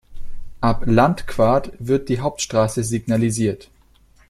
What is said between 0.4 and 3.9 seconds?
Ab Landquart wird die Hauptstrasse signalisiert.